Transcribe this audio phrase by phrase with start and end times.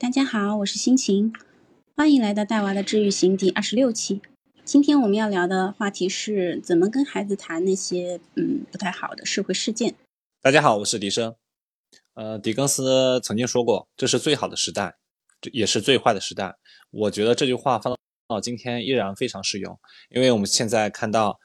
[0.00, 1.32] 大家好，我是心情，
[1.96, 4.20] 欢迎来到带娃的治愈行第二十六期。
[4.64, 9.96] 今天我们要聊的话题是怎么跟孩子谈那些嗯不太好的社会事件。
[10.40, 11.34] 大家好，我是笛声。
[12.14, 14.94] 呃，狄更斯曾经说过，这是最好的时代，
[15.40, 16.54] 这也是最坏的时代。
[16.92, 17.92] 我觉得这句话放
[18.28, 19.76] 到今天依然非常适用，
[20.10, 21.36] 因为我们现在看到，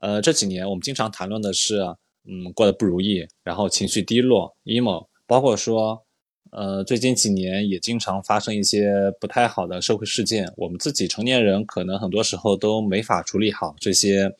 [0.00, 1.78] 呃，这几年我们经常谈论的是，
[2.24, 6.04] 嗯，过得不如意，然后情绪低落，emo，包括说。
[6.56, 14.32] 呃，最近几年也经常发生一些不太好的社会事件，我们自己成年人可能很多时候都没法处理好这些，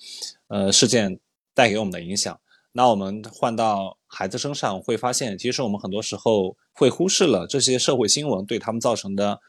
[0.47, 1.19] 呃，事件
[1.55, 2.39] 带给我们的影响。
[2.71, 9.41] 那我们换到孩子身上，会发现其实我们很多时候会忽视了这些社会新闻对他们造成的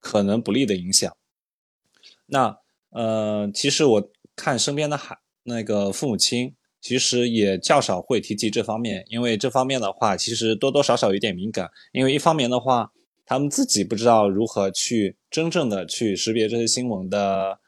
[0.00, 1.16] 可能不利的影响。
[2.26, 2.58] 那
[2.90, 6.56] 呃，其实我看身边的孩那个父母亲。
[6.88, 11.70] 其实也较少会提及这方面，因为这方面的话，其实多多少少有点敏感。
[11.92, 12.90] 因为一方面的话，
[13.26, 17.58] 他们自己不知道如何去真正的去识别这些新闻的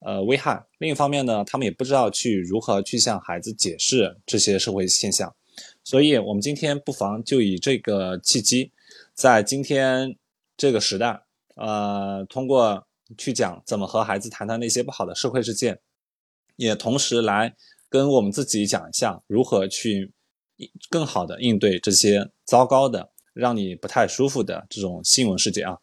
[0.00, 5.34] 呃危害；另一方面呢，他们也不知道去如何去向孩子解释这些社会现象。
[5.82, 8.72] 所以，我们今天不妨就以这个契机，
[9.14, 10.18] 在今天
[10.54, 11.22] 这个时代，
[11.54, 15.78] 呃，通过去讲怎么和孩子谈谈那些不好的社会事件，
[16.56, 17.56] 也同时来。
[17.88, 20.12] 跟我们自己讲一下如何去
[20.90, 25.78] 更好的应对这些糟糕的、让你不太舒服的这种新闻事件啊。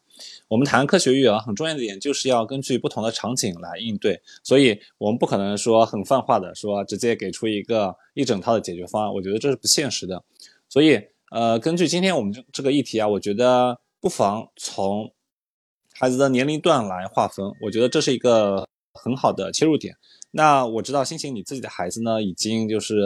[0.47, 10.23] 我们谈科学育儿很重要的点就是要根据不同的场景来应对，所以我们不可能说很泛化的说直接给出一个一整套的解决方案，我觉得这是不现实的。
[10.69, 11.01] 所以，
[11.31, 15.11] 呃，根据今天我们这个议题啊，我觉得不妨从
[15.93, 19.95] 孩子的年龄段来划分，我觉得这是一个很好的切入点。
[20.35, 23.03] 那我知道，星星你自己的孩子呢，已经就是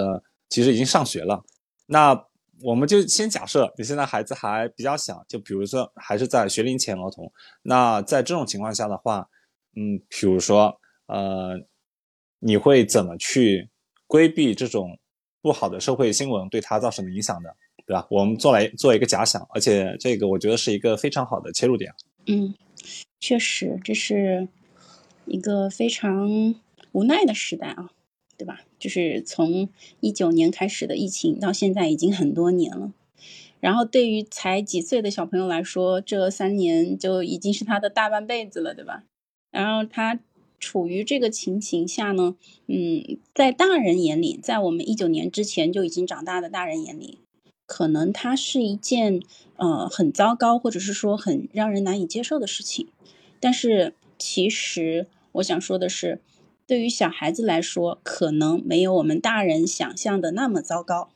[0.47, 1.43] 其实已经上学了。
[1.85, 2.17] 那
[2.61, 7.29] 我们就先假设你现在孩子还比较小，就比如说还是在学龄前儿童。
[7.63, 9.27] 那在这种情况下的话，
[9.75, 11.59] 嗯，比如说呃，
[12.39, 13.69] 你会怎么去
[14.07, 14.97] 规避这种
[15.41, 17.53] 不好的社会新闻对他造成的影响的，
[17.85, 18.07] 对吧？
[18.09, 21.93] 我们做来做一个假想，而且这个我觉得是一个非常好的切入点。
[22.27, 22.55] 嗯，
[23.19, 24.47] 确实，这是
[25.25, 26.55] 一个非常。
[26.97, 27.91] 无奈的时代啊，
[28.39, 28.61] 对吧？
[28.79, 29.69] 就是从
[29.99, 32.91] 一九年开始的疫情到现在已经很多年了。
[33.59, 39.03] 然后对于才几岁的小朋友来说，这三年就已经是他的大半辈子了，对吧？
[39.51, 40.19] 然后他
[40.59, 42.35] 处于这个情形下呢，
[42.65, 47.19] 嗯，在大人眼里，在我们一九年之前就已经长大的大人眼里，
[47.67, 49.21] 可能它是一件
[49.57, 52.87] 呃很糟糕，或者是说很让人难以接受的事情。
[53.39, 56.19] 但是其实我想说的是。
[56.67, 61.11] 对于小孩子来说，可能没有我们大人想象的那么糟糕，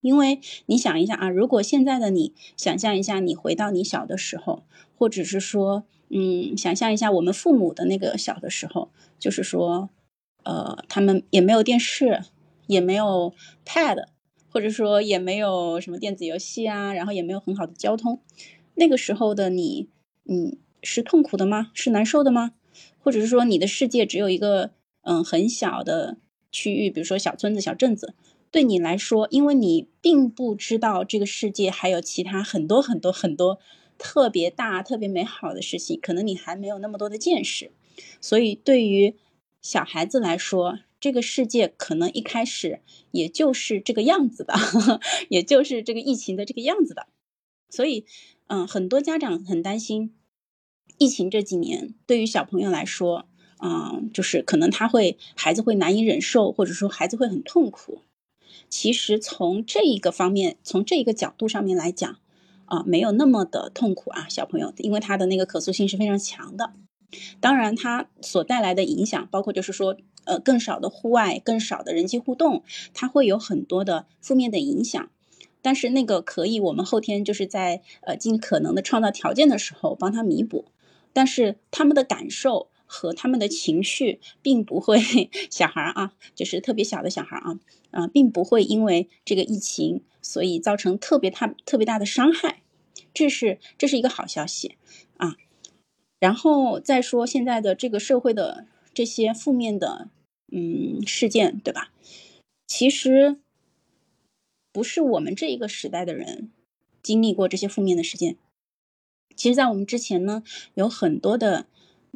[0.00, 4.64] 因为你想一下啊，如果现在的你想象一下，你回到你小的时候，
[4.98, 9.90] 或者是说，嗯，想象一下我们父母的那个小的时候，就是说，
[10.42, 12.22] 呃，他们也没有电视，
[12.66, 13.32] 也没有
[13.64, 14.06] pad，
[14.50, 18.20] 或者说也没有什么电子游戏啊，然后也没有很好的交通，
[18.74, 19.88] 那个时候的你，
[20.28, 21.70] 嗯，是痛苦的吗？
[21.74, 22.54] 是难受的吗？
[22.98, 24.72] 或者是说你的世界只有一个？
[25.06, 26.18] 嗯，很小的
[26.50, 28.14] 区域，比如说小村子、小镇子，
[28.50, 33.60] 对你来说，因为你并不知道这个世界还有其他很多很多很多
[33.98, 37.70] 特别大、特别美好的事情，可能你还没有那么多的见识，
[38.20, 39.14] 所以对于
[39.62, 42.80] 小孩子来说，这个世界可能一开始
[43.12, 44.54] 也就是这个样子的，
[45.30, 47.06] 也就是这个疫情的这个样子的，
[47.70, 48.04] 所以，
[48.48, 50.12] 嗯，很多家长很担心，
[50.98, 53.28] 疫情这几年对于小朋友来说。
[53.58, 58.02] 嗯，就是可能他会孩子会难以忍受，或者说孩子会很痛苦。
[58.68, 62.18] 其实从这一个方面，从这一个角度上面来讲，
[62.66, 66.72] 啊，没有那么的痛苦啊，小朋友，因为他的那个可塑性是非常强的。
[67.40, 75.08] 当然，它所带来的影响，包括就是说，呃，更少的户外，更少的人际互动，它会有很多的负面的影响。
[75.62, 80.66] 但是那个可以，我们后天就是在呃尽可能的创造条件的时候帮他弥补。
[81.12, 82.68] 但是他们的感受。
[82.86, 84.98] 和他们的情绪并不会，
[85.50, 87.60] 小孩啊，就是特别小的小孩啊，
[87.90, 92.62] 啊，并不会因为这个疫情，所以造成特别大、特别大的伤害，
[93.12, 94.76] 这是这是一个好消息
[95.16, 95.36] 啊。
[96.20, 100.08] 然后再说现在的这个社会的这些负面的
[100.50, 101.92] 嗯事件，对吧？
[102.66, 103.40] 其实
[104.72, 106.50] 不是我们这一个时代的人
[107.02, 108.36] 经历过这些负面的事件，
[109.34, 110.44] 其实在我们之前呢，
[110.74, 111.66] 有很多的。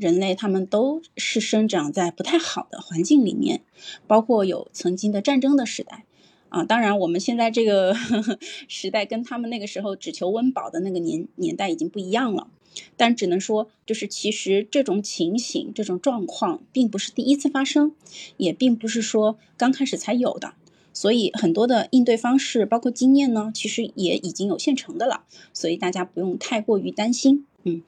[0.00, 3.62] 人类他们都是生长在不太好的环境里面，
[4.06, 6.06] 包括有曾经的战争的时代，
[6.48, 7.94] 啊，当然我们现在这个
[8.66, 12.48] 时代跟他们那个时候只求温饱的那个年年代已经不一样了。
[12.96, 17.94] 但只能说，就是其实这种情形、这种状况并不是第一次发生，
[18.36, 20.54] 也并不是说刚开始才有的。
[20.92, 25.24] 所以很多的应对方式，包括经验呢，其实也已经有现成的了。
[25.52, 27.46] 所以大家不用太过于担心。
[27.64, 27.82] 嗯，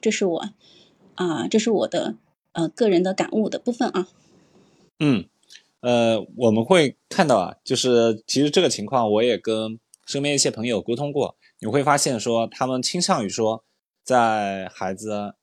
[0.00, 0.48] 这是我
[1.18, 2.14] 啊，这是我的
[2.52, 4.08] 呃个人的感悟的部分啊。
[5.00, 5.24] 嗯，
[5.80, 13.64] 呃，我们会看到啊，就是其实这个情况，我也跟身边一些朋友沟通过，你会发现说，他们倾向于说。
[14.04, 15.34] 在孩子，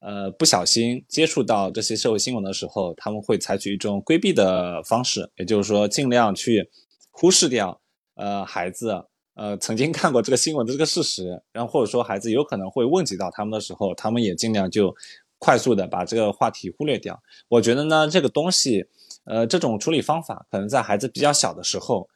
[0.00, 6.70] 呃，不小心接触到这些社会新闻的时候，他们会采取一种规避的方式，也就是说，尽量去
[7.10, 7.82] 忽视掉，
[8.14, 9.04] 呃，孩子，
[9.34, 14.96] 呃，曾经看过这个新闻的这个事实，然后或者说孩子有可能会问及到他们的时候，他们也尽量就
[15.44, 17.22] 快速的把这个话题忽略掉。
[17.48, 18.86] 我觉得呢，这个东西，
[19.24, 22.08] 呃，这种处理方法可能在孩子比较小的时候，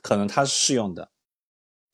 [0.00, 1.10] 可能它是适用的，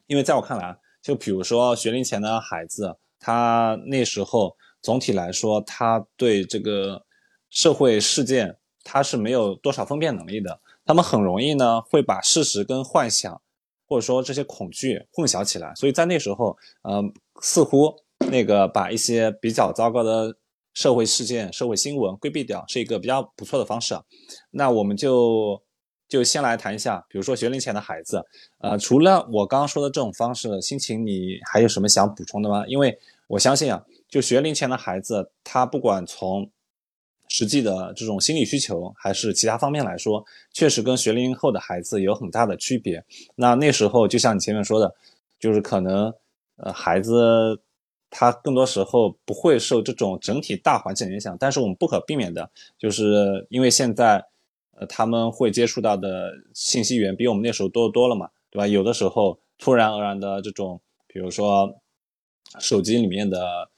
[0.06, 2.98] 因为在我看来，就比如说学龄前的孩子。
[3.18, 7.02] 他那时候总体来说，他对这个
[7.48, 10.60] 社会事件他是没有多少分辨能力的。
[10.84, 13.40] 他们很容易呢会把事实跟幻想，
[13.88, 15.74] 或者说这些恐惧混淆起来。
[15.74, 17.96] 所以在那时候，嗯，似乎
[18.30, 20.36] 那个把一些比较糟糕的
[20.76, 24.02] 社会事件、社会新闻规避掉，是一个比较不错的方式啊。
[24.50, 25.62] 那我们就
[26.06, 28.22] 就先来谈一下，比如说学龄前的孩子，
[28.58, 32.62] 呃，除了我刚刚说的这种方式，心情你还有什么想补充的吗？
[32.66, 36.50] 因为我相信啊，就学龄前的孩子，他不管从
[37.28, 40.22] 实际的这种心理需求，还是其他方面来说，
[40.52, 43.02] 确实跟学龄后的孩子有很大的区别。
[43.34, 44.94] 那那时候，就像你前面说的，
[45.40, 46.12] 就是可能
[46.58, 47.58] 呃孩子
[48.10, 54.24] 他更多时候不会受这种整体大环境影响，但是我们不可避免的，就是因为现在
[54.72, 58.66] 呃他们会接触到的信息源比我们那时候多多了嘛，对吧？
[58.66, 61.76] 有的时候突然而然的这种，比如说。
[62.60, 63.68] 手机里面的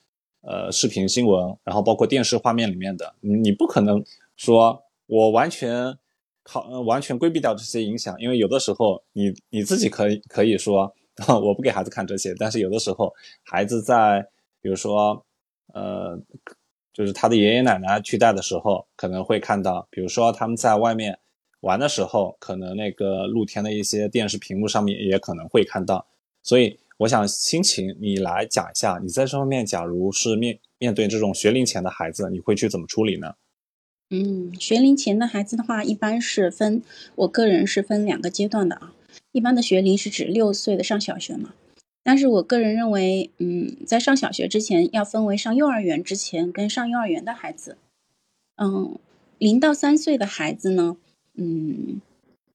[0.43, 4.05] 呃视频新闻，然后包括电视画面里面的，你不可能
[4.37, 5.97] 说我完全
[6.43, 10.95] 靠完全规避掉这些影响，因为有的时候你你自己可以可以说
[11.29, 14.27] 我不给孩子看这些，但是有的时候孩子在
[14.61, 15.25] 比如说
[15.75, 16.19] 呃
[16.93, 21.19] 就是他的爷爷奶奶去带的时候，可能会看到，比如说他们在外面
[21.61, 26.07] 玩的时候，可能那个露天的一些电视屏幕上面也可能会看到，
[26.43, 26.79] 所以。
[26.99, 33.35] 我想，心情你来讲一下，你在这方面，假如是面面对这种学龄前的孩子，你会去怎么处理呢？
[34.11, 36.83] 嗯，学龄前的孩子的话，一般是分，
[37.15, 38.93] 我个人是分两个阶段的啊。
[39.33, 41.55] 一般的学龄是指六岁的上小学嘛，
[42.03, 47.77] 但是我个人认为，嗯，在上小学之前，要分为上幼儿园之前跟上幼儿园的孩子。
[48.57, 48.99] 嗯，
[49.39, 50.97] 零到三岁的孩子呢，
[51.35, 52.01] 嗯。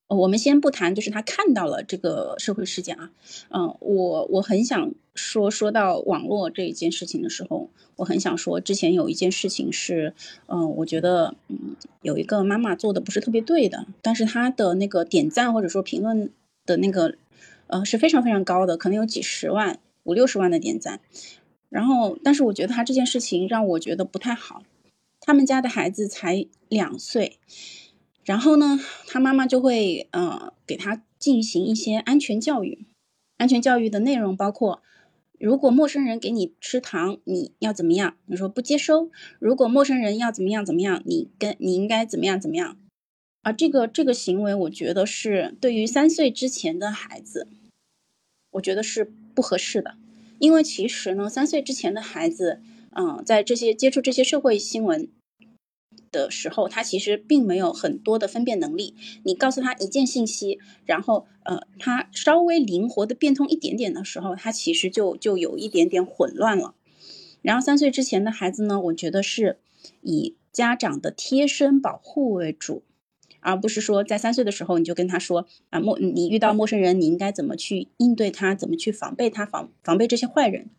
[0.10, 3.10] 我们先不谈，就是他看到了这个社会事件啊，
[3.50, 10.13] 嗯，我我很想说，说到网络这一件事情的时候，我很想说，之前有一件事情是，
[10.45, 16.30] 嗯，我觉得，嗯，有一个妈妈做的不是特别对的，但是她的那个点赞或者说评论
[16.65, 17.15] 的那个，
[17.68, 21.00] 呃，是非常非常高的，可能有几十万、五六十万的点赞，
[21.69, 24.63] 然后，但是我觉得他这件事情让我觉得不太好，
[25.19, 27.39] 他们家的孩子才两岁。
[28.25, 32.86] 然后呢，他妈妈就会呃给他进行一些安全教育，
[33.36, 34.82] 安全教育的内容包括，
[35.38, 38.15] 如果陌生人给你吃糖，你要怎么样？
[38.27, 39.12] 你说不接收。
[39.39, 42.77] 如果陌生人要怎么样怎么样，你跟你应该怎么样怎么样？
[43.44, 47.48] 啊，这个这个行为，我觉得是对于三岁之前的孩子，
[48.52, 49.96] 我觉得是不合适的，
[50.40, 52.60] 因为其实呢，三岁之前的孩子，
[52.96, 55.08] 嗯，在这些接触这些社会新闻。
[56.12, 58.94] 的时候，他其实并没有很多的分辨能力。
[59.24, 66.76] 你告诉他一件信息，然后呃，他稍微灵活的变通一点点的时候，他其实就就有一点点混乱了。
[67.42, 69.58] 然后三岁之前的孩子呢，我觉得是
[70.02, 72.84] 以家长的贴身保护为主，
[73.44, 80.70] 而不是说在三岁的时候你就跟他说啊，陌你遇到陌生人，你应该怎么去应对他，怎么去防备他，防防备这些坏人。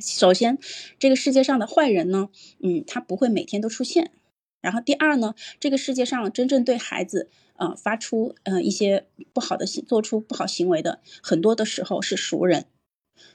[0.00, 0.58] 首先，
[0.98, 2.30] 这个世界上的坏人呢，
[2.62, 4.12] 嗯，他不会每天都出现。
[4.60, 12.66] 然后第二呢，这个世界上真正对孩子，呃，发出呃一些不好的行，做出不好行为的，很多的时候是熟人。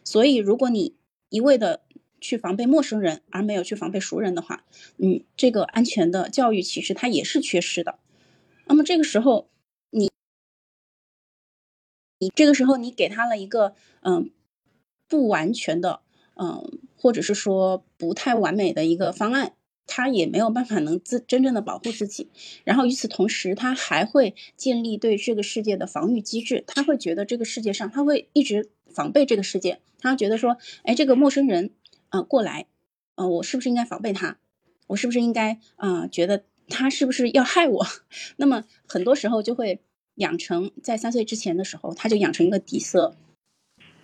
[0.04, 0.96] 所以，如果你
[1.30, 1.82] 一味的
[2.22, 4.66] 去防备陌生人，而没有去防备熟人的话，
[4.98, 8.00] 嗯，这个安全的教育其实它也是缺失的。
[8.66, 9.50] 那么这个时候，
[9.92, 10.10] 你，
[12.20, 14.32] 你这个时候你给他了一个嗯
[15.08, 16.02] 不完全的，
[16.36, 19.54] 嗯，或者是说不太完美的一个方案。
[19.86, 22.30] 他也没有办法能自真正的保护自己。
[22.64, 26.64] 然后与此同时，他还会建立对这个世界的防御机制。
[26.66, 29.82] 他会觉得这个世界上，他会一直防备这个世界。
[30.00, 31.72] 他觉得说，哎，这个陌生人
[32.08, 32.66] 啊过来，
[33.16, 34.40] 呃，我是不是应该防备他？
[34.88, 37.86] 我是不是应该啊觉得他是不是要害我？
[38.38, 39.80] 那么很多时候就会
[40.16, 43.16] 养成在三岁之前的时候，他就养成一个底色，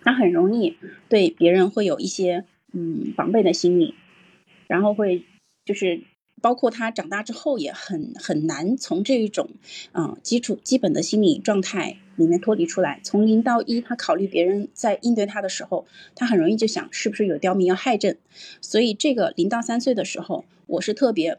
[0.02, 0.76] 他很容易
[1.08, 3.94] 对别人会有一些嗯防备的心理，
[4.66, 5.24] 然后会
[5.64, 6.02] 就是
[6.40, 9.50] 包括他长大之后也很很难从这一种
[9.92, 13.00] 嗯基础基本的心理状态里面脱离出来。
[13.04, 18.16] 从零到一，他考虑别人在应对他的时候，他很容易就想是不是有刁民要害朕。
[18.60, 21.38] 所以这个零到三岁的时候，我是特别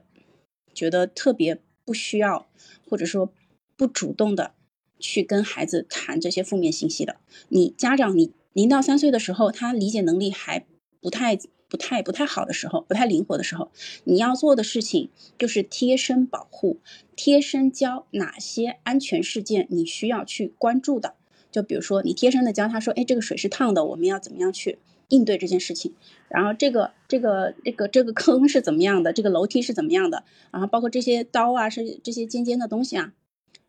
[0.74, 2.48] 觉得特别不需要
[2.90, 3.34] 或者说
[3.76, 4.54] 不主动的
[5.00, 7.18] 去跟孩子谈这些负面信息的。
[7.50, 8.34] 你家长你。
[8.54, 10.66] 零到三岁的时候，他理解能力还
[11.00, 11.38] 不太、
[11.70, 13.72] 不太、不太好的时候，不太灵活的时候，
[14.04, 15.10] 你要做的事情
[15.40, 16.82] 就是贴身保护，
[17.16, 21.16] 贴身教哪些安全事件你需要去关注的。
[21.50, 24.80] 就比如说，你贴身的教他说：“哎，这个水是烫的，我们要怎么样去
[25.12, 25.94] 应对这件事情？
[26.28, 29.14] 然后这个、这个、这个、这个坑是怎么样的？
[29.14, 30.24] 这个楼梯是怎么样的？
[30.52, 33.14] 然后包括这些刀啊，是这些尖尖的东西啊，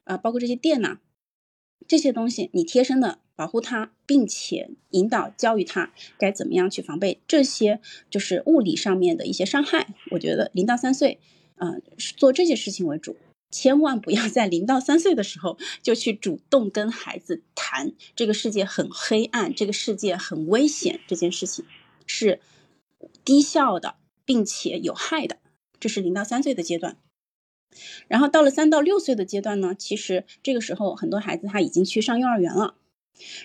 [0.04, 0.98] 啊，包括这些电呐，
[1.86, 7.80] 这些东西你贴身的。”保护他，并且引导教育他该怎么样去防备这些
[8.10, 9.94] 就是物理上面的一些伤害。
[10.10, 11.18] 我觉得零到三岁，
[11.56, 13.16] 呃，做这些事情为主，
[13.52, 21.64] 千万不要在零到三岁的时候就去主动跟孩子谈这个世界很黑暗，这个世界很危险，这件事情
[22.06, 22.40] 是
[23.24, 23.94] 低效的，
[24.24, 25.36] 并且有害的。
[25.78, 26.96] 这是零到三岁的阶段。
[28.08, 32.74] 然后到了三到六岁的阶段呢，其实这个时候很多孩子他已经去上幼儿园了。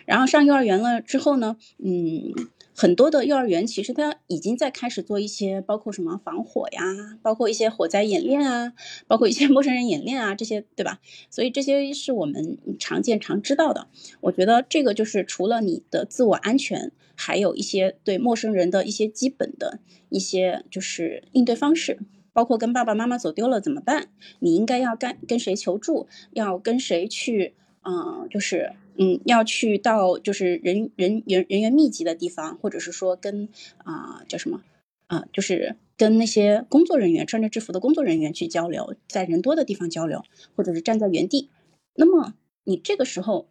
[0.06, 2.34] 然后上幼儿园了之后呢，嗯，
[2.80, 8.74] 很多的幼儿园其实他已经在开始做一些，包括什么防火呀，包括一些火灾演练啊，
[9.08, 11.00] 包括一些 陌生人演练啊，这些对吧？
[11.32, 13.88] 所以这些是我们常见常知道的。
[14.22, 19.80] 我觉得这个就是除了你的自我安全，还有一些对陌生人的一些基本的
[20.10, 21.98] 一些就是应对方式，
[22.32, 24.10] 包括跟爸爸妈妈走丢了怎么办？
[24.38, 26.08] 你应该要跟跟谁求助？
[26.34, 27.56] 要跟谁去？
[27.82, 28.74] 嗯，就是。
[29.00, 34.62] 嗯，要去到就是人人人人员密集的地方，或者是说跟啊叫什么
[35.08, 40.24] 啊，就是跟那些工作人员穿着制服的工作人员去交流，在人多的地方交流，
[40.56, 41.50] 或者是站在原地。
[41.96, 43.48] 那么你这个时候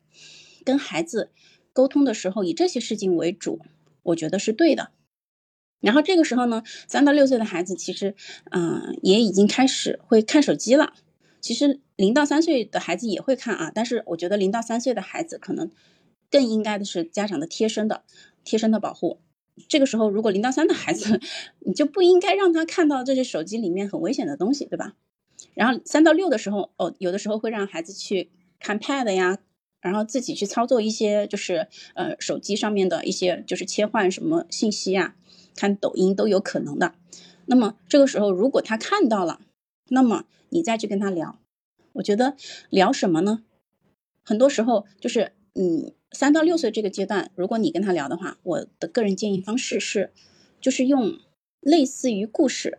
[0.64, 1.30] 跟孩子
[1.72, 3.60] 沟通的时候，以这些事情为主，
[4.02, 4.90] 我觉得是对的。
[5.80, 8.14] 然后这个时候呢，三到六岁的孩子其实
[8.50, 10.94] 嗯也已经开始会看手机了。
[11.46, 15.70] 其实零到三岁的孩子也会看啊，但是我觉得零到三岁的孩子可能
[16.28, 18.02] 更应该的是家长的贴身的
[18.42, 19.20] 贴身的保护。
[19.68, 21.20] 这个时候，如果零到三的孩子，
[21.64, 24.94] 你就不应该让他看到这些手机里面很危险的东西，对吧？
[25.54, 29.38] 然后三到六的时候，哦，有的时候会让孩子去看 Pad 呀，
[29.80, 35.14] 然后自己去操作一些就是呃手机上面的一些就是切换什么信息呀，
[35.54, 36.94] 看抖音都有可能的。
[37.46, 39.40] 那么这个时候，如果他看到了，
[39.88, 41.38] 那么你再去跟他聊，
[41.94, 42.36] 我觉得
[42.70, 43.44] 聊什么呢？
[44.24, 50.12] 很多时候就是你三到六岁这个阶段，如果你跟他聊的话，我的个人建议方式是，
[50.60, 51.18] 就是用
[51.60, 52.78] 类似于故事、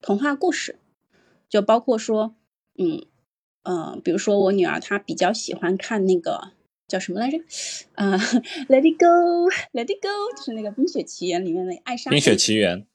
[0.00, 0.78] 童话故事，
[1.48, 2.34] 就包括说，
[2.78, 3.04] 嗯，
[3.64, 6.52] 呃，比如说我女儿她比较喜欢看那个
[6.86, 7.38] 叫什么来着？
[7.94, 8.16] 啊，
[8.68, 12.10] Let it go，Let it go，就是那个《冰雪奇缘》里面的艾莎。
[12.10, 12.86] 冰雪奇缘。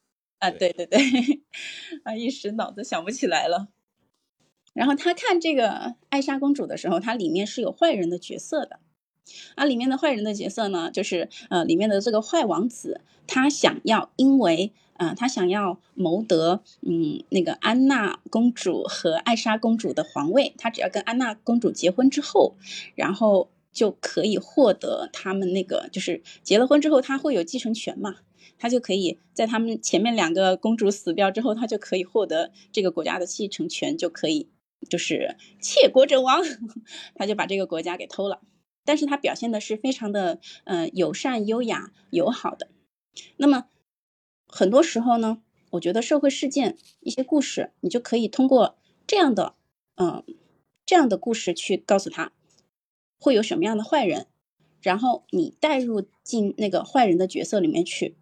[0.42, 1.00] 啊，对对对，
[2.04, 3.70] 啊，一时脑子想不起来了。
[4.74, 8.80] 然后他看这个艾莎公主的时候，它里面是有坏人的角色的。
[9.56, 22.56] 啊，里面的坏人的角色呢，就是呃，里面的这个坏王子，他想要因为啊，他想要谋得嗯那个安娜公主和艾莎公主的皇位，他只要跟安娜公主结婚之后，
[22.96, 28.18] 然后就可以获得他们那个，就是结了婚之后他会有继承权嘛。
[28.58, 34.50] 他就可以在他们前面两个公主死掉之后，他就可以获得这个国家的继承权，就可以
[34.88, 36.44] 就是窃国者亡，
[37.16, 38.42] 他就把这个国家给偷了。
[38.86, 42.68] 但是他表现的是非常的嗯友善、优雅、友好的。
[43.38, 43.66] 那么
[44.48, 49.56] 很多时候呢，我觉得社会事件一些故事，你就可以通过这样的
[49.96, 50.24] 嗯
[50.86, 52.32] 这样的故事去告诉他
[53.22, 54.25] 会有什么样的坏人，
[54.82, 58.18] 然后你带入进那个坏人的角色里面去。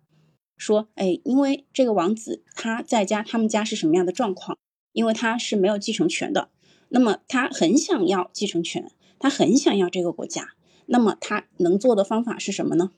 [0.57, 4.57] 说，哎，因为这个王子他在家，他们家是什么样的状况？
[4.91, 6.49] 因为他是没有继承权的，
[6.89, 10.49] 那么他很想要继承权，他很想要这个国家，
[10.87, 12.91] 那么他能做的方法是什么呢？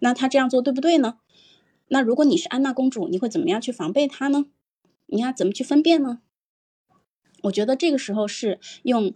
[0.00, 1.18] 那他这样做对不对呢？
[1.88, 4.44] 那如果你是安娜公主，你会怎么样去防备他呢？
[5.06, 6.20] 你要怎么去分辨呢？
[7.44, 9.14] 我觉得这个时候是用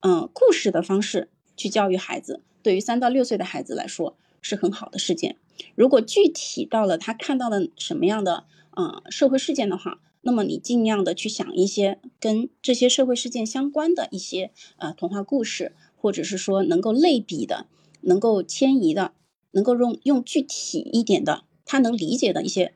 [0.00, 5.36] 嗯故事的方式去教育孩子，对于三到六岁的孩子来说是很好的事件。
[5.74, 17.66] 如果具体到了他看到了什么样的呃社会事件的话，那么你尽量的去想一些跟这些社会事件相关的一些呃童话故事，或者是说能够类比的、
[18.00, 19.12] 能够迁移的、
[19.50, 22.74] 能够用用具体一点的他能理解的一些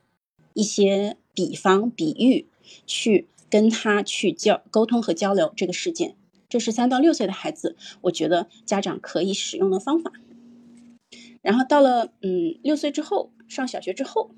[0.53, 2.49] 一些比方比喻
[2.87, 6.17] 去跟他去交沟通和交流这个事件。
[6.55, 10.13] 这是三到六岁的孩子，我觉得家长可以使用的方法。
[11.43, 14.31] 然后到了嗯六岁之后，上小学之后，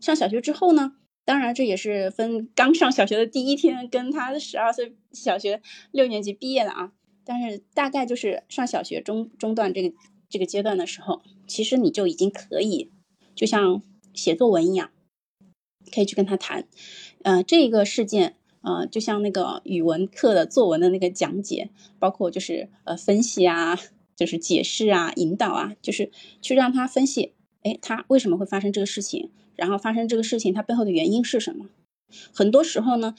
[0.00, 0.92] 上小学之后呢？
[1.24, 6.92] 当然，这也是分刚上小学的第一天，跟他十二岁小学六年级毕业了啊。
[7.24, 9.92] 但是大概就是上小学中中段这个
[10.28, 12.92] 这个阶段的时候，其实你就已经可以，
[13.34, 13.82] 就像
[14.14, 14.92] 写作文一样，
[15.92, 16.68] 可以去跟他谈。
[17.24, 23.78] 呃，这个事件，呃，就像那个语文课的作文的那个讲解，包括就是呃分析啊，
[24.16, 26.10] 就是解释啊，引导啊，就是
[26.42, 29.30] 去让他分析，哎，他为什么会发生这个事情。
[29.56, 31.66] 然后发生这个事情，它背后的原因是什么？
[32.32, 33.14] 很多时候呢，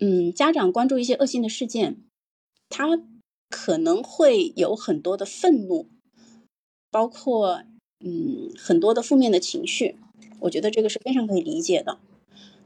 [0.00, 1.98] 嗯，家长关注一些恶性的事件，
[2.68, 3.00] 他
[3.48, 5.86] 可能会有很多的愤怒，
[6.90, 7.62] 包括
[8.04, 9.94] 嗯很多的负面的情绪。
[10.40, 11.98] 我觉得这个是非常可以理解的。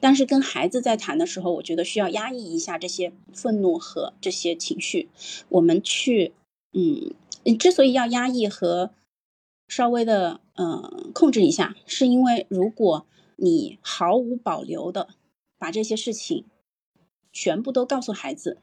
[0.00, 5.08] 但是跟孩子在谈的时候，我觉得需要压抑一下这些愤怒和这些情绪。
[5.48, 6.34] 我们去，
[6.72, 7.14] 嗯，
[7.58, 8.92] 之所以要压抑和。
[9.68, 15.08] 稍微的，嗯，控制一下，是因为如果你毫无保留的
[15.58, 16.44] 把这些事情
[17.32, 18.58] 全部都告诉孩子，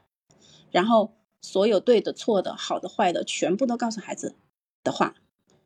[0.70, 1.12] 然后
[1.42, 4.34] 所有对的、错的、好的、坏的全部都告诉孩子
[4.82, 5.14] 的话，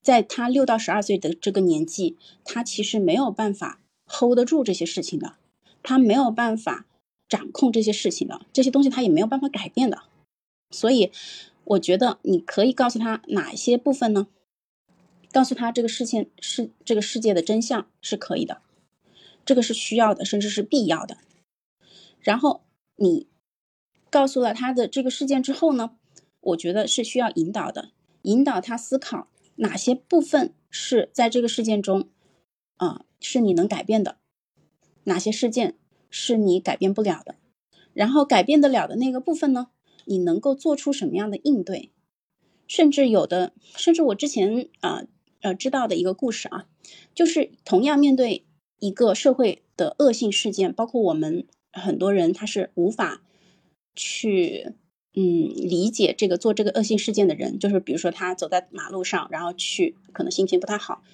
[0.03, 5.37] 在他六到十二岁的这个年纪，他其实没有办法 hold 得住这些事情的，
[5.83, 6.87] 他没有办法
[7.29, 10.03] 掌控这些事情的，这些东西他也没有办法改变的。
[10.71, 11.11] 所以，
[11.65, 14.29] 我觉得你可以告诉他哪些部分呢？
[15.31, 18.63] 告诉他这个事情是这个世界的真相是可以的，
[19.45, 21.19] 这个是需要的，甚至是必要的。
[22.21, 22.63] 然后
[22.97, 23.27] 你
[24.11, 25.97] 告诉了他的这个事件之后呢，
[26.41, 27.91] 我觉得是需要引导的，
[28.23, 32.09] 引导他思考哪些部分是在这个事件中
[32.77, 34.17] 啊是你能改变的，
[35.09, 35.75] 哪些事件
[36.09, 37.35] 是你改变不了的，
[37.93, 39.71] 然后改变得了的那个部分呢，
[40.05, 41.91] 你能够做出什么样的应对？
[42.69, 45.05] 甚至有的，甚至我之前啊。
[45.41, 46.67] 呃，知道的一个故事啊，
[47.15, 48.45] 就是同样面对
[48.81, 53.23] 一个社会的恶性事件，包括我们很多人他是无法
[53.95, 54.73] 去
[55.15, 61.05] 嗯理解这个做这个恶性事件的人，就是比如说他走在马路上，然后去可能心情不太好，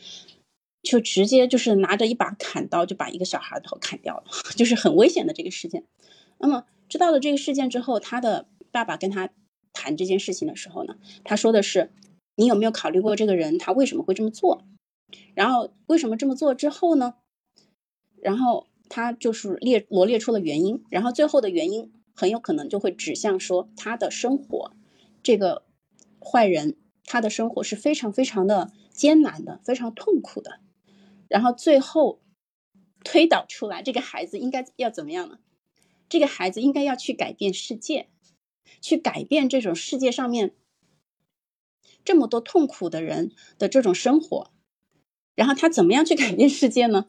[0.84, 5.84] 就直接就是拿着一把砍刀就把一个小孩头砍掉了， 就是很危险的这个事件。
[6.38, 9.30] 那么知道了这个事件之后，他的爸爸跟他
[9.72, 11.90] 谈这件事情的时候呢，他说的是。
[12.36, 14.64] 你有没有考虑过这个人他为什么会这么做？
[15.34, 17.14] 然后为什么这么做之后呢？
[18.20, 24.72] 然后他就是列罗列出了原因，然后最后的原因很有可能就会指向说他的生活，
[25.22, 25.62] 这个
[26.20, 30.58] 坏人他的生活是非常非常的艰难的，非常痛苦的。
[31.28, 32.22] 然后最后
[33.04, 35.38] 推导出来，这个孩子应该要怎么样呢？
[36.08, 38.08] 这个孩子应该要去改变世界，
[38.80, 40.54] 去改变这种世界上面。
[42.04, 44.52] 这么多痛苦的人的这种生活，
[45.34, 47.06] 然后他怎么样去改变世界呢？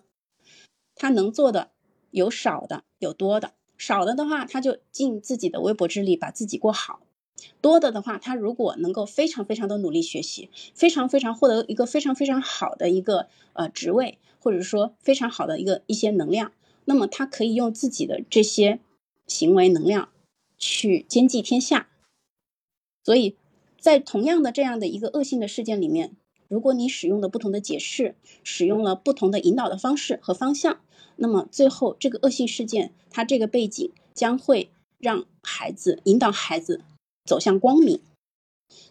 [0.96, 1.74] 他能做的
[2.12, 3.56] 有少的，有多的。
[3.78, 7.05] 少的的话，他就尽自己的微薄之力把自己过好；
[7.62, 16.52] 多的的话，他如果能够非常非常的努力学习，非常非常获得一个非常非常好的一个呃职位，或者说非常好的一个一些能量，
[16.86, 18.80] 那么他可以用自己的这些
[19.28, 20.10] 行为能量
[20.58, 21.90] 去兼济天下。
[23.04, 23.36] 所以。
[23.78, 26.16] 在同样的这样的一个恶性的事件里面，
[26.48, 30.80] 如果你使用的不同的解释，使用了不同的引导的方式和方向，
[31.18, 36.82] 那么最后这个恶性事件它这个背景将会让孩子引导孩子
[37.26, 38.00] 走向光明。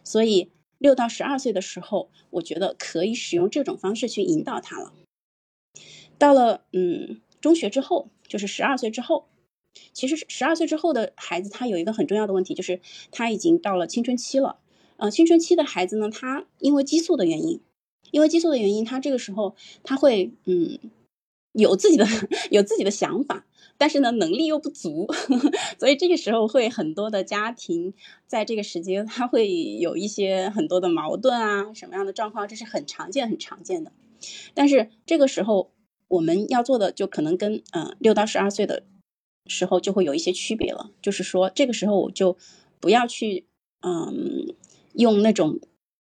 [0.05, 4.93] 所以六到十二岁的时候，我觉得可以使用这种方式去引导他了。
[6.19, 9.27] 到了嗯中学之后，就是十二岁之后，
[9.93, 14.59] 其实十二岁之后的孩子他有一个很重要的问题，就是他已经到了青春期了。
[14.97, 17.61] 呃，青春期的孩子呢，他因为激素的原因，
[18.13, 20.79] 因为激素的原因，他这个时候他会嗯
[21.55, 22.07] 有自己的
[22.53, 23.47] 有自己的想法，
[23.79, 25.09] 但是呢能力又不足，
[25.81, 27.95] 所以这个时候会很多的家庭
[28.27, 33.93] 在这个时间他会有一些很多的矛盾啊，什么样的状况，这是很常见很常见的。
[34.55, 35.73] 但是这个时候
[36.09, 38.85] 我们要做的就可能跟嗯六到十二岁的
[39.47, 40.91] 时候就会有一些区别了。
[41.03, 42.37] 就是说，这个时候我就
[42.81, 43.47] 不要去，
[43.81, 44.55] 嗯，
[44.95, 45.61] 用那种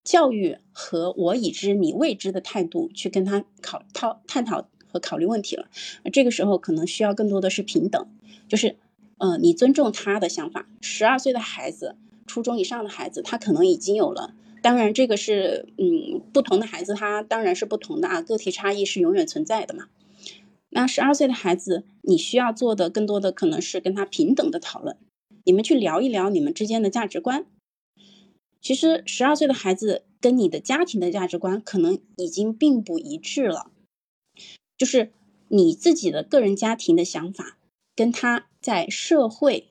[0.05, 5.69] 教育和我已知你未知的态度去跟他考讨探讨和考虑问题了。
[6.13, 8.07] 这个时候可能需要更多的是平等，
[8.49, 8.77] 就是，
[9.19, 10.67] 嗯，你尊重他的想法。
[10.81, 11.97] 十二岁的孩子，
[12.27, 14.35] 初中以上的孩子，他可能已经有了。
[14.61, 19.87] 当然，这个是，嗯，不同的孩子他当然是不同的啊，个体差异是永远存在的嘛。
[20.71, 24.97] 那十二岁的孩子，你需要做的更多的可能是跟他平等的讨论，
[25.45, 27.47] 你们去聊一聊你们之间的价值观。
[28.61, 33.71] 其实十二岁的孩子跟你的家庭的价值观可能已经并不一致了，
[34.79, 35.13] 就是
[35.49, 37.59] 你自己的个人家庭的想法，
[37.95, 39.69] 跟他在社会，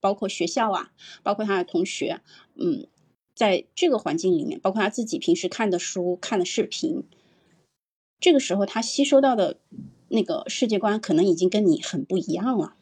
[0.00, 2.20] 包括学校啊，包括他的同学，
[2.56, 2.86] 嗯。
[3.38, 7.04] 在这个环境里面，包括他自己平时看的书、看的视频，
[8.18, 9.60] 这个时候他吸收到的
[10.08, 12.76] 那个世界观可能已经跟你很不一样了。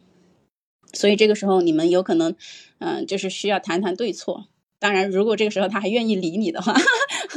[0.93, 2.37] 所以这个时候你们有可能，
[2.79, 4.47] 嗯，就是需要谈谈对错。
[4.85, 6.77] 当然，如果这个时候他还愿意理你的话，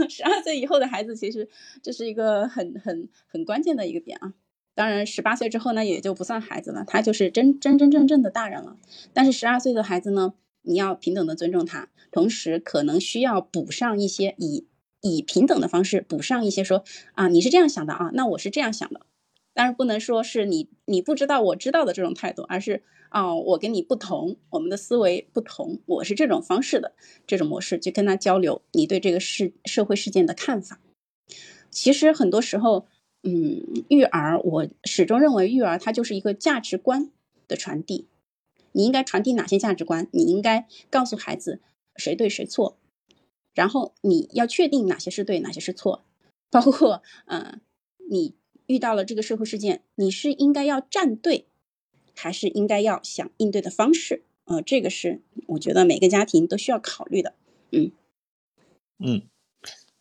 [0.10, 1.48] 十二岁以后的孩子其实
[1.82, 4.34] 这是一个很很很关键的一个点啊。
[4.76, 8.76] 当然，十八岁之后呢，也就不算孩子了，他就是真真真正正的大人了。
[9.14, 10.34] 但是十二岁的孩子呢？
[10.64, 14.68] 你要平等的尊重他，同时可能需要补上一些以
[15.00, 16.84] 以平等的方式补上一些说
[17.14, 19.06] 啊，你是这样想的啊，那我是这样想的，
[19.58, 26.94] 但是不能说是你你不知道我知道的这种态度，而是啊我跟你不同，我们的思维不同，我是这种方式的
[27.26, 30.80] 这种模式去跟他交流，你对这个事社会事件的看法。
[31.72, 32.86] 其实很多时候，
[33.24, 37.10] 嗯，育儿我始终认为育儿它就是一个价值观
[37.48, 38.06] 的传递。
[38.74, 40.08] 你应该传递哪些价值观？
[40.12, 41.62] 你应该告诉孩子
[41.96, 42.78] 谁对谁错，
[43.56, 46.04] 然后你要确定哪些是对，哪些是错。
[46.52, 47.60] 包括，嗯，
[48.08, 48.36] 你
[48.68, 51.48] 遇到了这个社会事件，你是应该要站队，
[52.16, 54.24] 还是应该要想应对的方式？
[54.46, 57.34] 呃，这个是我觉得每个家庭都需要考虑的。
[57.72, 57.92] 嗯
[59.00, 59.22] 嗯，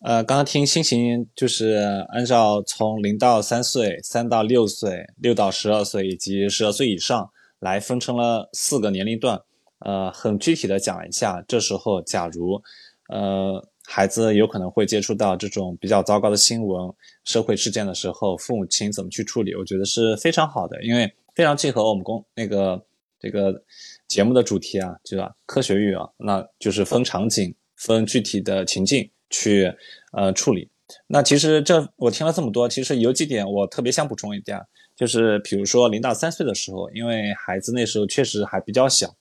[0.00, 7.30] 呃，刚刚听心情就是按照从零到三岁、三到六岁、六到十二岁以及十二岁以上。
[7.58, 9.40] 来分成了四个年龄段，
[9.78, 11.42] 呃，很具体的讲一下。
[11.48, 12.62] 这时候，假如，
[13.08, 16.92] 呃，孩子有可能会接触到这种比较糟糕的新闻、
[17.24, 19.54] 社会事件的时候，父母亲怎么去处理？
[19.54, 22.84] 我觉得是非常好的，因为非常契合我们公那个
[23.18, 23.62] 这个
[24.08, 29.72] 节目的主题啊，就科学育啊，那就是分场景、分具体的情境去
[30.12, 30.68] 呃处理。
[31.06, 34.60] 那其实这我听了这么多，其实有几点我特别想补充一点。
[34.94, 39.14] 就是比如说零到三岁的时候，因为孩子那时候确实还比较小，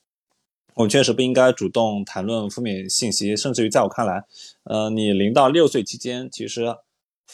[0.75, 4.23] 我确实不应该主动谈论负面信息，甚至于在我看来，
[4.63, 6.65] 呃，你零到六岁期间，其实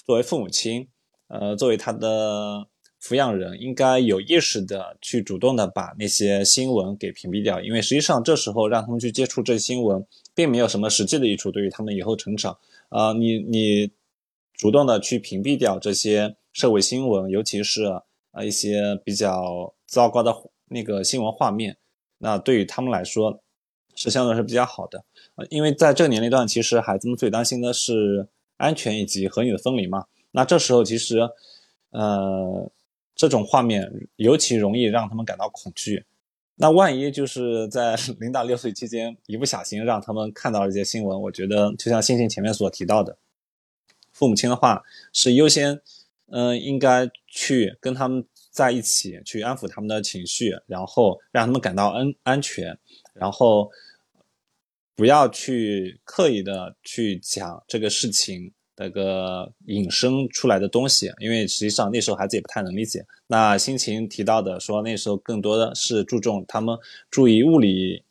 [0.06, 0.88] 作为父母亲，
[1.27, 2.67] 呃，作为他的
[3.01, 12.58] 抚养人，应该有意识的去主动的把那些新闻给屏蔽掉，因为实际上这时候让他们去接触这些新闻，并没有什么实际的益处，对于他们以后成长，
[12.89, 13.91] 啊，你你
[14.54, 18.01] 主动的去屏蔽掉这些社会新闻，尤其是。
[18.34, 20.34] 啊，一些比较糟糕的
[20.69, 21.75] 那个新闻画面，
[22.21, 23.41] 那对于他们来说
[23.95, 25.03] 是相对是比较好的
[25.36, 30.05] 啊，因为在这个年龄段，其实孩子们最担心的是安全以及和你的分离嘛。
[30.31, 31.19] 那这时候其实，
[31.89, 32.71] 呃，
[33.15, 36.05] 这种画面尤其容易让他们感到恐惧。
[36.55, 43.17] 那万一就是在 零到六岁期间一不小心让他们看到了一些新闻，我觉得就像星星前面所提到的，
[44.12, 45.81] 父母亲的话是优先。
[46.34, 52.78] 嗯，应该去跟他们在一起，去安抚他们的情绪，然后让他们感到安安全，
[53.14, 53.72] 然后
[54.94, 63.06] 不要去刻意的去讲这个事情那个引申出来的东西，因为实际上那时候孩子也不太能理解。
[63.28, 66.78] 那心情提到的说，那时候更多的是注重他们
[67.10, 68.04] 注意物理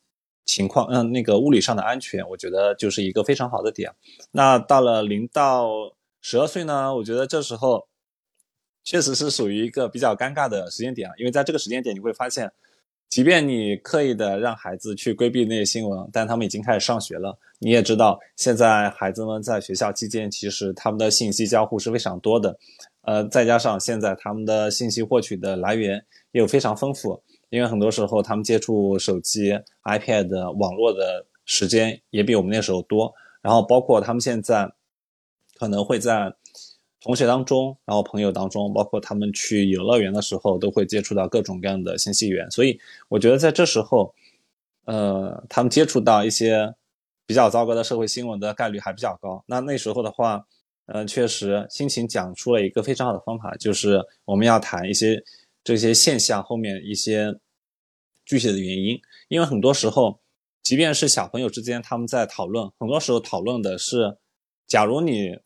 [0.46, 3.94] 情况，嗯，那个物理上的安全，我觉得就是一个非常好的点。
[4.30, 5.68] 那到了零到
[6.22, 7.89] 十二岁呢，我觉得这时候。
[8.82, 12.50] 确实是属于一个比较尴尬的时间点啊，因为在这个时间点，你会发现，
[13.08, 17.38] 即便你刻意的让孩子去规避那些新闻，但他们已经开始上学了。
[17.58, 22.58] 你也知道，现在孩子们在学校期间，其实他们的信息交互是非常多的，
[23.02, 29.52] 呃，再加上现在他们的信息获取的来源也有非常丰富，因为很多时候他们接触手机、
[29.84, 33.12] iPad、网络的时间也比我们那时候多，
[33.42, 34.72] 然后包括他们现在
[35.58, 36.34] 可能会在。
[37.00, 42.50] 同学当中，然后朋友当中，包括他们去游乐园的时候，都会接触到各种各样的信息源。
[42.50, 44.14] 所以我觉得在这时候，
[44.84, 46.74] 呃，他们接触到一些
[47.26, 49.42] 比较糟糕的社会新闻的概率还比较高。
[49.46, 50.46] 那那时候的话，
[50.86, 55.22] 呃，确实心情讲出了一个非常好的方法，就是我们要谈一些
[55.64, 57.34] 这些现象后面一些
[58.26, 60.20] 具体的原因，因为很多时候，
[60.62, 64.18] 即便是小朋友之间他们在讨论，很多时候讨论的是，
[64.66, 65.38] 假如你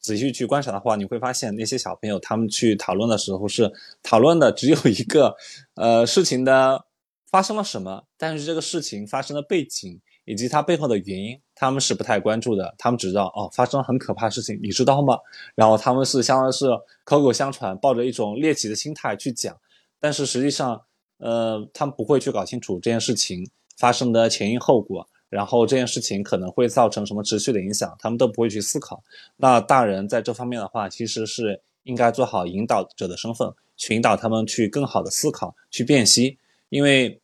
[0.00, 5.34] 仔细去观察的话，你会发现那些小朋友他们去讨论的时候是讨论的只有一个，
[5.74, 6.84] 呃，事情的
[7.30, 10.00] 发生了什么，但是这个事情发生的背景。
[10.26, 12.72] 以及它背后的原因，他们是不太关注的。
[12.78, 15.18] 他们只知道哦，发生了很可怕的事情，你知道吗？
[15.56, 16.68] 然后他们是相当于是
[17.02, 19.56] 口口相传，抱着一种猎奇的心态去讲。
[19.98, 20.80] 但是实际上，
[21.18, 29.02] 呃，他们不会去搞清楚这件事情发生的前因后果，然后这件事情可能会造成什么持续的影响，他们都不会去思考。
[29.38, 36.36] 那大人在这方面的话，其实是应该做好引导者的身份，去引导他们去更好的思考，去辨析，
[36.68, 37.18] 因为。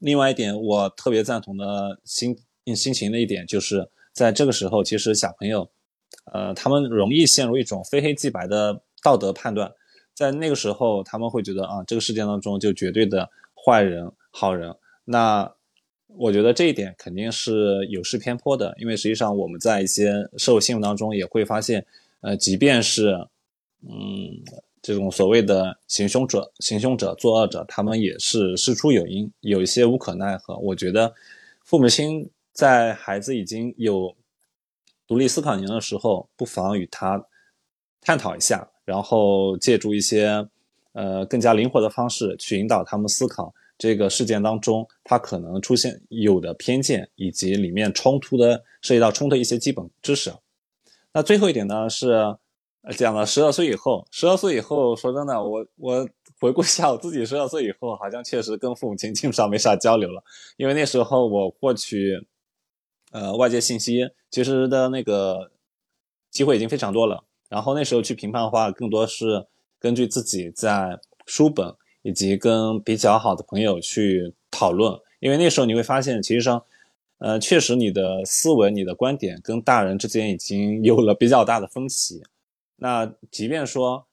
[0.00, 2.36] 另外一点，我特别赞同的心
[2.76, 5.66] 心情的一点，就是在这个时候，其实小朋友，
[6.30, 9.72] 呃，他们容易陷入一种非黑即白的道德判断，
[10.12, 13.30] 在那个时候，他们会觉得啊，这个世界当中就绝对的
[13.64, 14.76] 坏人、好人。
[15.06, 15.50] 那
[16.16, 21.84] 我觉得这一点肯定是有失偏颇的，因为实际上我们在一些社会新闻当中也会发现，
[22.20, 23.12] 呃，即便是，
[23.82, 24.42] 嗯。
[24.86, 30.58] 这种所谓的行凶者、行凶者、作恶者，他们也是事出有因，有一些无可奈何。
[30.58, 31.14] 我觉得，
[31.64, 34.14] 父母亲在孩子已经有
[35.06, 37.24] 独立思考能力的时候，不妨与他
[38.02, 40.46] 探讨一下，然后借助一些
[40.92, 50.32] 呃更加灵活的方式去引导他们思考这个事件当中他可能出现有的偏见，以及里面冲突的涉及到冲突一些基本知识。
[51.12, 52.36] 那最后一点呢是。
[52.98, 56.06] 讲了十二岁以后，十二岁以后，说真的，我我
[56.38, 60.22] 回顾一下我自己十二岁以后，好像确实跟父母亲基本上没啥交流了，
[60.58, 62.26] 因为那时候我获取
[63.10, 65.50] 呃外界信息其实的那个
[66.30, 69.46] 机会已经非常多了，然后那时候去评判的话，更多是
[69.78, 76.62] 根据自己在书本以及跟比较好的朋友去讨论，因为那时候你会发现，其实上
[77.18, 82.22] 呃确实你的思维、你的观点跟大人之间已经有了比较大的分歧。
[82.76, 84.06] 那即便说，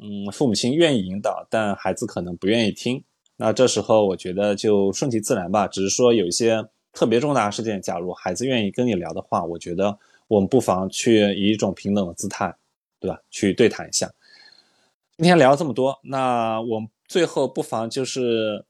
[0.00, 3.02] 嗯，父母亲愿意引导，但孩子可能不愿意听。
[3.36, 5.68] 那这时候，我觉得就顺其自然吧。
[5.68, 12.52] 只是说有一些特别重大的事件，假如孩子愿意跟你聊的话，我觉得我们不妨去以一种平等的姿态，
[12.98, 13.20] 对吧？
[13.30, 14.10] 去对谈一下。
[15.18, 18.64] 今天聊这么多，那我们最后不妨就是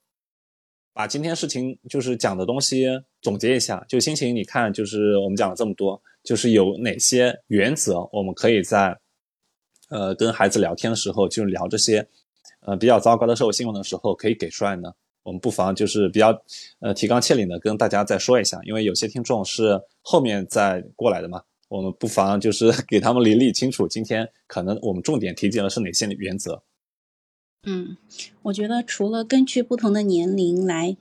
[0.93, 2.87] 把今天事情就是讲的东西
[3.21, 3.85] 总结一下。
[3.89, 8.99] 就心情，你看，就是我们讲了这么多，就是有哪些原则，我们可以在。
[9.89, 12.05] 呃，跟孩子聊天的时候，就聊这些，
[12.63, 14.93] 呃，比较糟糕的社会新闻的时候，可以给出来呢。
[15.23, 16.37] 我们不妨就是比较，
[16.81, 26.61] 呃，提纲挈领的跟大家再说一下，因为有些听众是后面再过来的嘛，我们不妨就是 给他们理理清楚，今天可能我们重点提及的是哪些原则。
[27.67, 27.97] 嗯，
[28.43, 30.97] 我觉得除了根据不同的年龄来，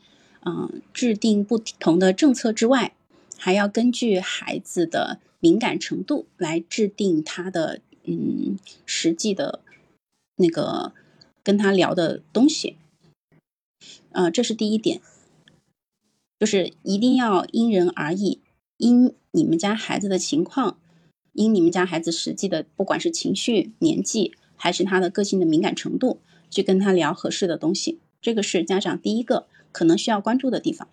[0.46, 2.96] 嗯，制定不同的政策之外，
[3.38, 7.80] 还要根据孩子的敏感程度来制定他的。
[8.08, 9.62] 嗯，实际的，
[10.36, 10.94] 那个
[11.42, 12.78] 跟他聊的东西，
[14.12, 15.02] 呃，这是第一点，
[16.40, 18.42] 就是一定要因人而异，
[18.78, 20.78] 因你们家孩子的情况，
[21.34, 26.20] 因你们家孩子实际的，不管是情绪、年纪，还是他的个性的敏感程度，
[26.56, 28.00] 去跟他聊合适的东西。
[28.22, 30.88] 这个是家长第一个可能需要关注的地方。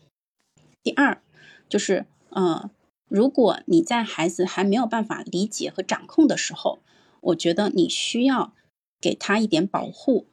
[0.82, 1.22] 第二，
[1.68, 2.68] 就是呃，
[3.08, 6.80] 如果你在孩子还没有办法理解和掌控的时候，
[7.20, 8.52] 我觉得你需要
[9.00, 10.26] 给他一点保护，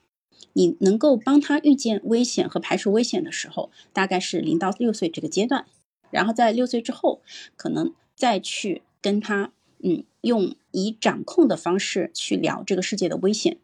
[0.54, 5.68] 你能够帮他预见危险和排除危险的时候，大概是零到六岁这个阶段，
[6.10, 7.22] 然后在六岁之后，
[7.56, 13.58] 可能再去跟他，嗯，用以掌控的方式去聊这个世界的危险，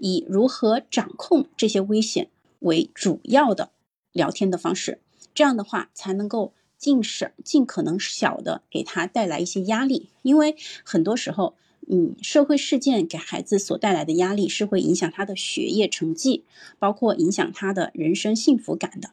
[0.00, 3.70] 以如何掌控这些危险为主要的
[4.12, 5.00] 聊天的方式，
[5.32, 11.54] 这样的话才能够尽少尽可能小的给他带来一些压力，因为很多时候。
[11.92, 16.44] 嗯，社会事件给孩子所带来的压力是会影响他的学业成绩，
[16.78, 19.10] 包括影响他的人生幸福感的。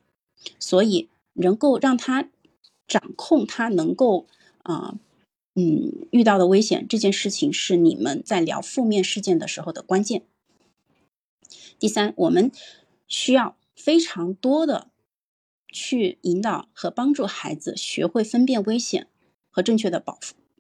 [0.60, 2.30] 所以，能够让他
[2.88, 4.28] 掌控他能够
[4.62, 5.00] 啊，
[5.56, 10.22] 嗯，遇到的危险这件事情，是你们在聊负面事件的时候的关键。
[11.80, 12.52] 第三，我们
[13.08, 14.90] 需要非常多的
[15.72, 19.08] 去引导和帮助孩子学会分辨危险
[19.50, 20.20] 和正确的保护。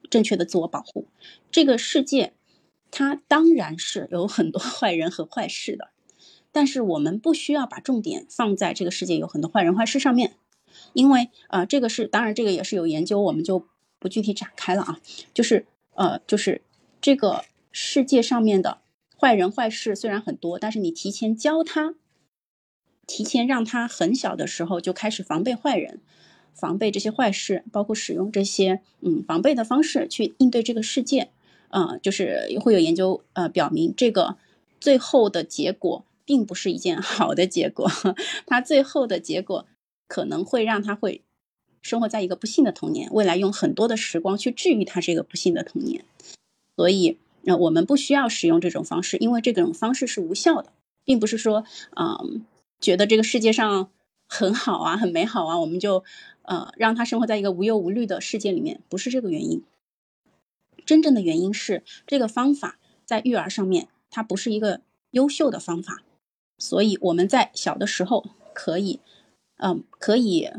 [0.09, 1.09] 正确的自我保护，
[1.51, 2.31] 这个世界，
[2.91, 5.89] 它当然是有很多 坏人和坏事的，
[6.53, 10.37] 但是我们不需要把重点放在这个世界有很多坏人坏事上面，
[10.93, 13.67] 因为呃，这个是当然，这个也是有研究，我们就
[13.99, 15.01] 不具体展开了啊。
[15.33, 16.61] 就是呃，就是
[17.01, 18.79] 这个世界上面的
[19.19, 21.95] 坏人坏事虽然很多，但是你提前教他
[23.05, 26.01] 提前让他很小的时候就开始防备坏人，
[26.53, 31.29] 防备这些坏事，包括使用这些嗯防备的方式去应对这个世界，
[31.69, 34.37] 呃，就是会有研究呃表明，这个
[34.79, 37.89] 最后的结果并不是一件好的结果，
[38.45, 39.65] 他最后的结果
[40.07, 41.23] 可能会让他会
[41.81, 46.03] 生活在一个不幸的童年，未来用很多的时光去治愈他这个不幸的童年，
[46.75, 50.71] 所以那我们不需要使用这种方式，因为这种方式是无效的，
[51.05, 51.63] 并不是说
[51.95, 52.45] 嗯。
[52.79, 53.89] 觉得这个世界上
[54.27, 56.03] 很好啊，很美好啊，我们就
[56.43, 59.63] 呃让他生活在一个无忧无虑的世界里面，不是这个原因。
[60.85, 66.03] 真正的原因是这个方法在育儿上面它不是一个优秀的方法，
[66.59, 68.99] 所以我们在小的时候可以，
[69.57, 70.51] 嗯，可以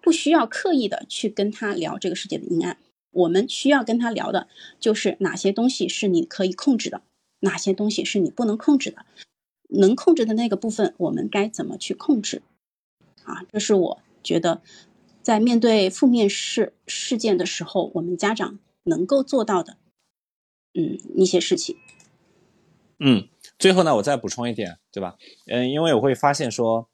[0.00, 2.78] 不需要刻意的去跟他聊这个世界的阴暗，
[3.16, 4.48] 我们需要跟他聊的
[4.78, 7.02] 就是哪些东西是你可以控制的，
[7.40, 9.04] 哪些东西是你不能控制的。
[9.68, 12.42] 能控制的那个部分，我们该怎么去控制？
[13.24, 14.62] 啊，这是我觉得
[15.22, 19.76] 在面对负面事事件的时候，我们家长能够做到的，
[20.74, 21.76] 嗯，一些事情。
[23.00, 25.16] 嗯，最后呢，我再补充一点，对吧？
[25.46, 26.88] 嗯，因为我会发现说，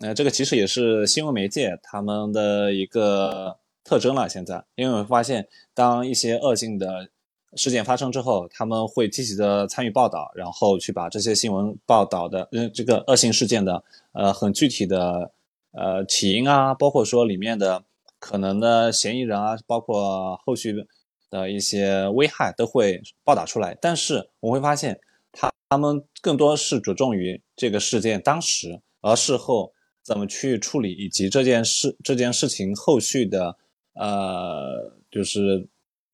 [0.00, 4.28] 呃，这个其实也是新闻媒介他们的一个特征了。
[4.28, 7.08] 现在，因为我发现，当一些恶性的。
[7.56, 15.32] 事件发生之后，他们会积极的参与报道，然后去把这些新闻报道的，嗯，这个恶性事件的，呃，很具体的，
[15.72, 17.82] 呃，起因啊，包括说里面的
[18.18, 20.86] 可能的嫌疑人啊，包括后续
[21.30, 23.74] 的一些危害都会报道出来。
[23.80, 25.00] 但是我会发现，
[25.32, 29.72] 他他们更多是着重于这个事件当时，而事后
[30.02, 33.56] 怎么去处理，以及这件事这件事情后续的，
[33.98, 35.68] 呃，就是。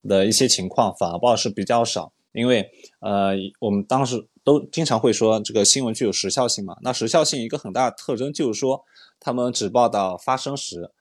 [0.07, 2.69] 的一些情况反而报是比较少，因为
[2.99, 6.77] 呃，我们当时都经常会说这个新闻具有时效性嘛。
[6.83, 8.85] 那时效性一个很大的特征就是说，
[9.19, 10.91] 他们只报道发生时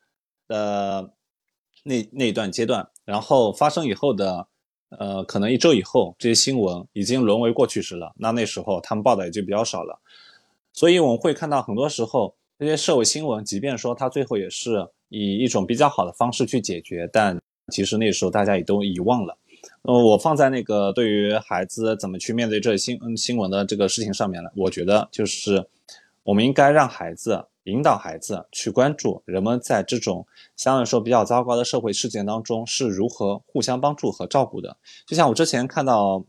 [0.48, 1.12] 的
[1.82, 4.48] 那那一段阶段，然后发生以后的
[4.88, 8.14] 呃，可能一周以后，这些新闻已经沦为过去时了。
[8.16, 10.00] 那那时候他们报道也就比较少了。
[10.72, 17.40] 所以我们会看到很多时候这些社会新闻，即便说它最后也是以一种比较好的方式去解决，但
[17.72, 19.36] 其实那时候大家也都遗忘了，
[19.82, 24.52] 呃，我放在那个对于孩子怎么去面对这新嗯新闻的这个事情上面了。
[24.54, 25.66] 我觉得就是
[26.22, 34.76] 我们应该让孩子引导孩子去关注人们在这种相对来说比较糟糕的社会事件当中是如何互相帮助和照顾的。
[35.06, 36.22] 就像我之前看到，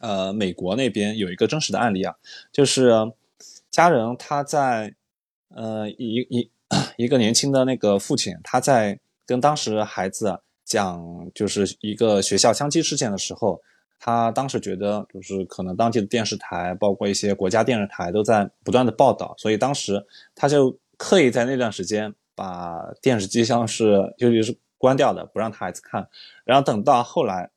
[0.00, 2.14] 呃，美国那边有一个真实的案例啊，
[2.50, 3.12] 就是
[3.70, 4.94] 家人他在
[5.54, 6.50] 呃一一
[6.96, 10.40] 一个年轻的那个父亲他在跟当时孩子。
[10.66, 13.62] 讲就是一个学校枪击事件的时候，
[14.00, 20.04] 他当时觉得就是可能当地的电视台，包括一些国家电视台都在不断的报道，所以当时
[20.34, 26.08] 他就刻意在那段时间把电视机像是就是关掉的，不让他孩子看。
[26.44, 27.48] 然后等到后来，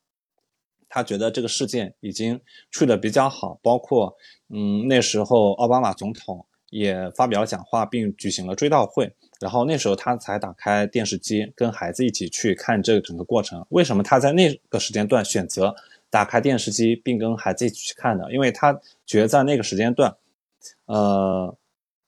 [0.88, 4.15] 他觉得这个事件已经处理的比较好，包括
[4.49, 9.14] 嗯那时候奥巴马总统也发表了讲话，并举行了追悼会。
[9.40, 13.66] 然后那时候他才打开电视机，跟孩子一起去看这个整个过程。
[13.70, 15.74] 为什么他在那个时间段选择
[16.10, 18.26] 打开电视机，并跟孩子一起去看呢？
[18.32, 20.14] 因为他觉得在那个时间段，
[20.86, 21.58] 呃，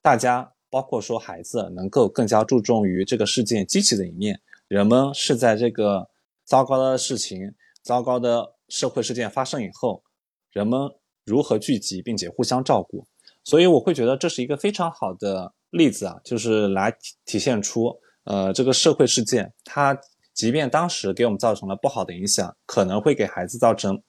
[0.02, 4.42] 大家包括说孩子能够更加注重于这个事件积极的一面。
[4.68, 6.10] 人们是在这个
[6.44, 10.04] 糟糕的事情、糟糕的社会事件发生以后，
[10.52, 10.90] 人们
[11.26, 13.08] 如何聚集并且互相照顾。
[13.44, 15.54] 所以我会觉得这是一个非常好的。
[15.72, 19.98] 例子啊，就是来体现出，呃，这个社会事件，它
[20.34, 24.02] 即便当时给我们造成了不好的影响，可能会给孩子造成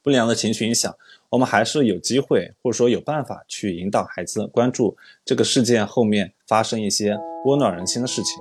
[0.00, 0.94] 不良的情绪影响，
[1.30, 8.40] 我们还是有机会或者说有办法去引导孩子关注这个事件后面发生一些温暖人心的事情。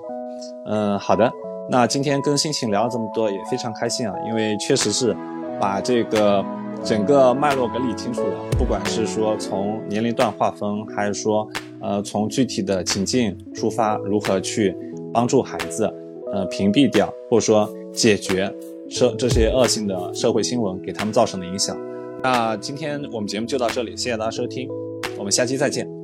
[0.68, 1.32] 嗯，好的，
[1.72, 5.18] 那今天跟心情聊了这么多，也非常开心啊，因为确实是
[5.60, 6.46] 把这个。
[6.84, 11.50] 整个脉络给理清楚了，不管是说从年龄段划分，还是说，
[11.82, 14.76] 呃，从具体的情境出发，如何去
[15.12, 15.92] 帮助孩子，
[16.32, 18.54] 呃，屏蔽掉或者说解决
[18.90, 21.76] 社这些恶性的社会新闻给他们造成的影响。
[22.22, 24.70] 那今天我们节目就到这里，谢谢大家收听，
[25.18, 25.95] 我们下期再见。